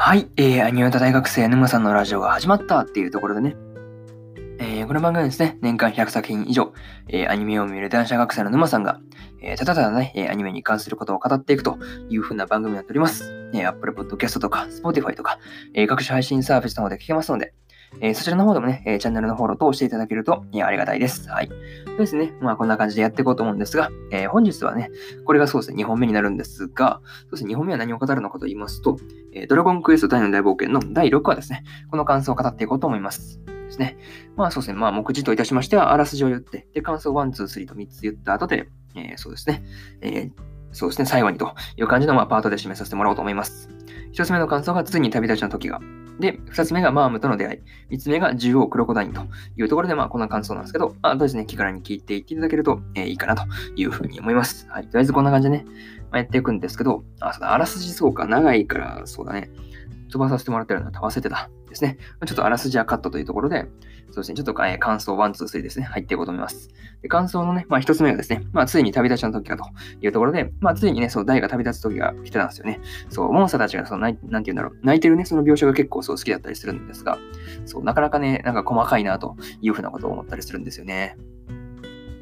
[0.00, 3.56] はい、えー、アニメータ大学生沼さんのラジオが始まったっていうところでね、
[4.60, 6.72] えー、この番組はですね、年間100作品以上、
[7.08, 9.00] えー、アニメを見る男子学生の沼さんが、
[9.42, 11.78] えー、ただただね、えアニメに関することを語っていくと
[12.10, 13.50] いうふうな番組になっております。
[13.52, 15.40] え Apple Podcast とか Spotify とか、
[15.74, 17.52] え各種配信サービスの方で聞けますので、
[18.00, 21.28] えー、そちらの方でもね、えー、チャンネルのフォローとしていただけると、えー、ありがたいです。
[21.28, 21.48] はい。
[21.86, 22.32] そうですね。
[22.40, 24.90] まあ、こんな感じでやっていこうと思うんですが、え本日はね、
[25.24, 28.98] これがそうですね、2本目になるんですが、そうですね、2本目は何を語るのかと言いますと、
[29.32, 33.40] えドラゴンクエスト大の大冒険の第6話ですね、この感想を語っていこうと思います。
[33.68, 33.96] ですね。
[34.36, 39.62] まあそうですね、まあ目次といたしましては、あらすじを言って、で、感想1、2、3と3つ言った後で、えそうですね、
[40.00, 40.30] え
[40.72, 43.68] そうですね、最後にという感じの、まあ、パートで締めさせてもらおうと思います。
[44.12, 45.80] 1つ目の感想が、ついに旅立ちの時が、
[46.18, 47.58] で、二つ目がマームとの出会い。
[47.90, 49.22] 三つ目が獣王クロコダインと
[49.56, 53.44] いうところで、まあ、こんな感想なんですけど、まあ、とですね、気軽に聞いていっていただけると、えー、いいかなと
[53.76, 54.66] いうふうに思います。
[54.68, 54.84] はい。
[54.84, 55.64] とりあえずこんな感じでね、
[56.10, 59.50] まあ、やっていくんですけど、あ、そうだ、あらすじそうか、長いから、そうだね。
[60.10, 61.50] 飛ばさせてもらってるのは忘れてた。
[61.68, 61.98] ですね。
[62.26, 63.66] ちょっとあらすじはカットというところで、
[64.10, 66.70] そうですね、ちょっと、えー、感想1、2、3ですね、入っていこうと思います。
[67.02, 69.64] で感想のね、まあ一つ目がですね、まあついに旅立ちの時かと
[70.00, 72.80] いうところで、まあついにね、そう、大が旅立つ時が来てたんですよね。
[73.10, 77.18] そう、モンスターたちがその、なんて言うんだろう、泣いてるね、その描写が結構そう好きだったりするんですが、
[77.66, 81.16] そう、なかなかね、なんか細かいなというふうなことを思ったりするんですよね。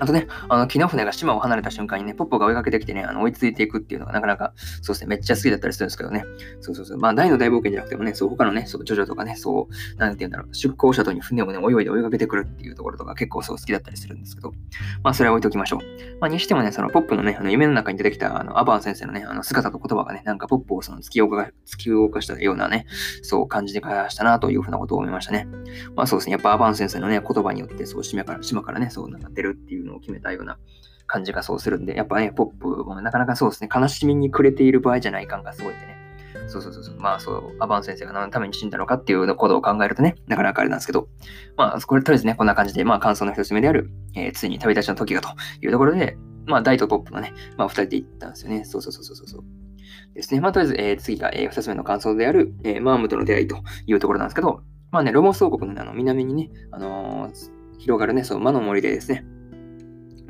[0.00, 6.24] あとね、あの、木の船が島を離れた瞬間にね、ポッポが追いかけてきてね、あの追いついていくっていうのがなかなか、そうですね、めっちゃ好きだったりするんですけどね。
[6.60, 6.98] そうそうそう。
[6.98, 14.52] まあ、大の大冒険じゃなくてもね、そう、他のね、そう、ジョジョとかね、そう、なんて言うんだろう、出港者とに船をね、泳いで追いかけてくるっていうところとか結構そう好きだったりするんですけど、
[15.02, 15.80] まあ、それは置いときましょう。
[16.20, 22.86] まあ、にしてもね、そのポップのね、あの夢の中に出てきた、あの、アバン先生のね、あの姿と言葉がね、なんかポップをその突き動か、突き動かしたようなね、
[23.22, 25.46] そう感じで返したなというふうなことを思いましたね。
[25.94, 30.58] まあ、そうですね、やっぱアバン先生のね、言葉によって、そう、島から、島からね、そうなってるっていうのを決めたような、
[31.10, 35.96] 感じがそうするんで、やっぱね、ポップもなかなかそうですね、悲しみに暮れている場合じゃない感がすごいんでね。
[36.46, 36.96] そうそうそうそう。
[36.98, 41.08] まあそう、アバン先生が何のために死んだのかっていうことを考えるとね、なかなかあれなんですけど、
[41.56, 45.28] まあ、これとりあえずね、こんな感じで、まあ感想の一つ目である、えー、ついに旅立ちの時がと
[45.60, 46.16] いうところで、
[46.46, 48.64] まあ、大とポップがね、まあ、二人で行ったんですよね。
[48.64, 49.44] そうそうそうそうそう。
[50.14, 50.40] ですね。
[50.40, 59.24] まあ、とりあえず、えー、次が、えー、二つ目の感想である、えー、マームとの出会いというところなんですけど、まあね、ロモス王国の、ね、あの南にね、あのー、広がるね、そう、魔の森でですね、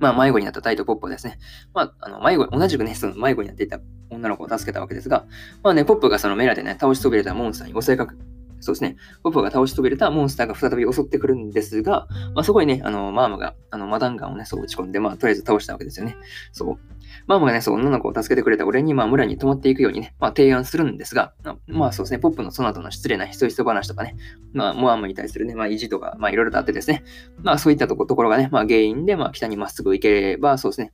[0.01, 1.39] まあ、迷子になったタイとポップですね、
[1.75, 3.79] まあ、あの、迷子、同じくね、その迷子になっていた
[4.11, 5.27] 女の子を助けたわけですが、
[5.63, 8.17] まあね、ポップがそのメラでね、倒しそびれたモンスターに襲いかく、
[8.61, 16.17] そうですね、ポップが倒し飛びれたモンスターが再び襲ってくるんですが、まあ、そこにね、あの、マームが、あの、マダンガンをね、そう打ち込んで、まあ、とりあえず倒したわけですよね。
[16.53, 16.79] そう。
[17.27, 21.33] マームがね、そう、女の子を助けてくれた俺に、まあ、村に泊まっていくようにね、まあ、提案するんですが、
[21.67, 24.17] まあ、そうですね、ポップのその後の失礼なひそひそ話とかね、
[24.53, 27.05] まあ、モアムに対するね、まあ、意地とか、まあ、いろいろとあってですね、
[27.43, 30.93] まあ、そういったところがね、まあ、原因で、まあ、北にまっすぐ行ければ、そうですね、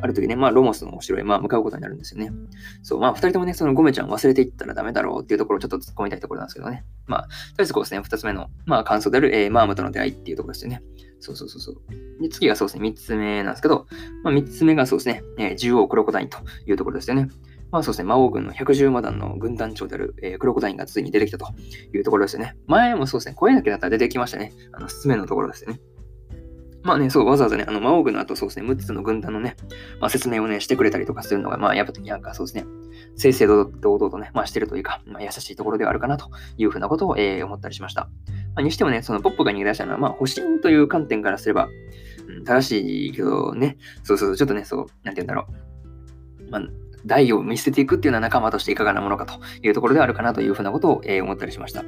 [0.00, 2.32] ある時ね、まあ、ロモスのお城へ、まあ、向かうことになるんですよね。
[2.82, 6.84] そう、まあ、二人ともね、そのゴメちゃん忘れていったらダメだろうっていうところをちょっと突っ込みたいところなんですけどね。
[7.06, 10.82] まあ、とりあえずこうですね、二つ目の、まあ、感想である、えー、マームとの出会いっていうところですよね。
[11.20, 12.22] そうそうそうそう。
[12.22, 13.86] で、次がそうですね、三つ目なんですけど、
[14.22, 17.28] まあ、三つ目がそうですね、えー、獣王クロコダインというところですよね。
[17.70, 21.46] まあそうですね、魔王軍の110魔団の軍団長である、えー、クロコダインがついに出てきたと
[21.92, 22.56] いうところですよね。
[22.66, 24.52] 前もそうですね、声だけだったら出てきましたね。
[24.72, 25.80] あの、すすめのところですよね。
[26.82, 29.56] まあね、そう、わざわざね、あの、魔王軍の後、そうですね、6つの軍団のね、
[30.00, 32.64] まあ、説明をね、してくれたりとかするのが、まあ、やっぱ、なんかそうですね、
[33.16, 38.02] 正々堂々とね、まあ、してるというか、まあ、優しいところではあるかなというふうなことを、えー、思ったりしました。
[38.02, 38.08] ま
[38.56, 41.68] あ、にしてもね、そのポップが逃げ出したのは、まあ、保身という観点からすれば、
[42.28, 45.46] うん、正しいけどね、そうそう、ちょっとね、そう、なんて言うんだろ
[46.46, 46.50] う。
[46.50, 46.62] まあ、
[47.06, 51.84] 代を見捨てていくっていうのは仲間としていかがなものかというところであるかなというふうなことを、えー、思ったりしました。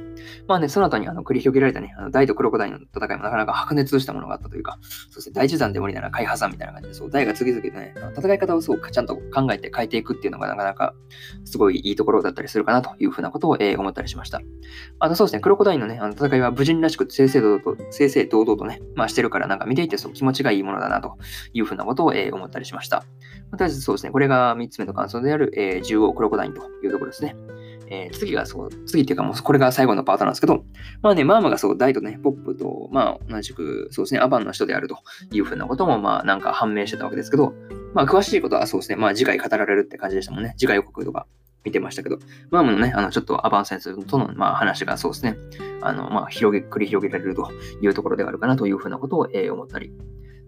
[0.47, 4.79] まあね、その後にあの繰り広げられたね、あの大とクロコダイの戦いもなかなか白熱したものがあったというか、
[5.09, 10.93] そして大地山で無理なら開破山みたいな感じで、そう、大が次々とね、戦い方をそうちゃんと考えて変えていくっていうのがなかなか
[11.45, 14.41] すごいいいところだったりするかなというふうなことを、えー、思ったりしました。
[14.99, 21.17] あとそうですね、クロコダインのね、あの戦いは無人らしく正々堂々と、正々堂々とね、まあしてるからなんか見ていてそう気持ちがいいものだなと
[21.53, 23.03] いうふうなことを、えー、思ったりしました。
[23.51, 27.35] とりあえずそうですね、これが3つ目の感想である、えー、獣王クロコダインというところですね。
[27.87, 30.63] えー、次がそう、次っていうかもうこれが最後のパートなんですけど、
[31.01, 34.97] まあね、マーマがそう、ダイとね、ポップと、まあ同じく、そうですね、アバンの人であると
[35.31, 37.53] いうふうなことも、まあなんか判明してたわけですけど、
[37.93, 40.53] まあ詳しいことはそうですね、まあ次回語られるって感じでしたもんね。
[40.57, 41.27] 次回予告とか
[41.65, 42.17] 見てましたけど、
[42.49, 45.35] マームのね、あの、ちょっとアバン先生との、まあ、話がそうですね、
[45.81, 47.51] あの、まあ、広げ、繰り広げられると
[47.81, 49.91] いうところであるかなというふうなことを、えー、思ったり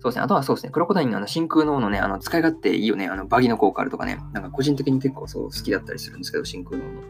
[0.03, 0.23] そうですね。
[0.23, 0.69] あとはそうですね。
[0.69, 3.07] クロコダインのあの真空脳のね、あの使い勝手いいよね。
[3.07, 4.19] あのバギの効果あるとかね。
[4.33, 7.01] なんか個人的に結構そう好きだったりするんですけど、真空脳の。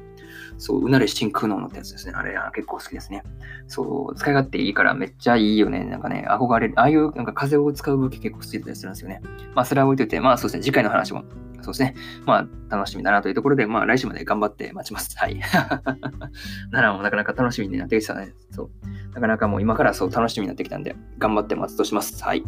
[0.60, 2.14] そう、うなれ真空脳のってやつですね。
[2.16, 3.24] あれ、結構好きですね。
[3.66, 5.84] そう、使い勝手いいからめっちゃいいよね。
[5.86, 6.76] なんかね、憧れる。
[6.78, 9.22] ああいうなんか風を使う武器結構好きだったりするんですよね。
[9.56, 10.64] まあ、それは置いといて、まあそうですね。
[10.64, 11.24] 次回の話も
[11.64, 11.96] そうですね。
[12.26, 15.18] まあ、楽しみだなというところで、まあ、来週まで頑張って待ちます。
[15.18, 15.40] はい。
[16.72, 18.34] 奈良もなかなか楽しみになってきたね。
[18.52, 18.70] そう。
[19.16, 22.22] なかなかもう今からそう楽しみになってきたんで、頑張って待つとします。
[22.24, 22.44] はい。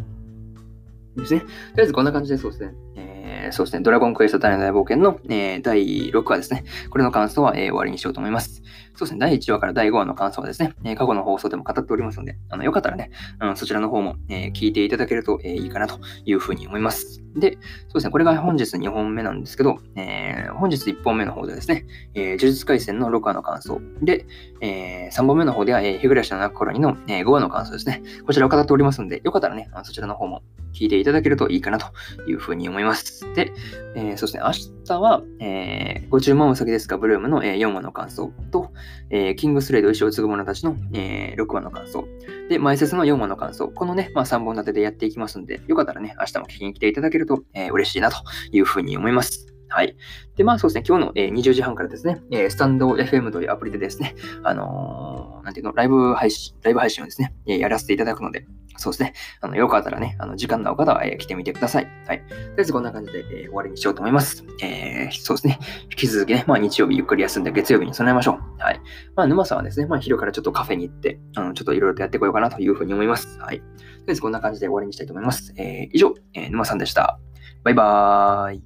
[1.22, 1.40] ですね。
[1.40, 2.74] とりあえずこんな感じでそうですね。
[3.52, 6.64] そうですね、ドラゴンクエスト種の大冒険の、えー、第6話ですね。
[6.90, 8.62] これの感想は、えー、終わりにしようと思います。
[8.96, 13.10] そうですね、第1話から第5話の感想はですね、え過去の放送でも語っておりますので、あのよかったらね、
[13.40, 17.22] うん、そちらの方も、え聞いていただけると、えいいかなというふうに思います。
[17.36, 21.84] で、そうですね、これが本日2本目なんですけど、え本日1本目の方でですね、
[22.14, 23.82] え呪術廻戦の6話の感想。
[24.00, 24.24] で、
[24.62, 28.02] え3本目の方では、え日暮らしの泣く頃にの、え5話の感想ですね。
[28.26, 31.86] こちらを語っておりますので、よかったらね、あのそちらの方も聞いていただけるといいかなと
[32.26, 33.26] いうふうに思います。
[33.36, 33.52] で、
[33.94, 34.50] えー、そして明
[34.86, 38.72] 日は、えー、ご注文お先ですか、ブルームの、えー、4話の感想と、
[39.10, 42.08] えー、キングスレイド石を継ぐ者たちの、えー、6話の感想。
[42.48, 43.68] で、前説の4話の感想。
[43.68, 48.16] このね、まあ、3本立てでやっていきますので、よかったらね、明日も聞きに来ていただけると、えー、嬉しいなと
[48.52, 49.55] いうふうに思います。
[49.68, 49.96] はい。
[50.36, 58.46] で、まあそうですね、今日の、えー、20時半からですね、え、スタンド FM というアプリでですね、あのー、なんていうの、ライブ配信、ライブ配信をですね、え、やらせていただくので、
[58.78, 59.14] そうですね。
[59.40, 61.88] あの、よかったらね、あの、時間の合う方は、え、来てみてください。
[62.06, 62.20] はい。
[62.20, 64.44] とりあえずこんな感じで、え、終わりにしようと思います。
[64.62, 65.58] えー、そうですね。
[65.84, 68.62] 引き続きね、まあ日曜日ゆっくり休んで月曜日に備えましょう。
[68.62, 68.80] はい。
[69.14, 73.38] まあ沼さんはですね、まあ昼からちょっとカフェに行って、あの、ちょっといろいろとやってこようかなというふうに思います。
[73.40, 73.60] はい。
[73.60, 73.70] とり
[74.08, 75.54] あえずこんな感じで終わりにしたいと思います。
[75.56, 77.18] えー、以上、えー、沼さんでした。
[77.64, 78.65] バイバーイ。